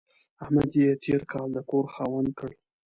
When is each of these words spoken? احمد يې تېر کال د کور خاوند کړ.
احمد 0.43 0.71
يې 0.81 0.89
تېر 1.03 1.21
کال 1.31 1.49
د 1.53 1.57
کور 1.69 1.85
خاوند 1.93 2.29
کړ. 2.39 2.49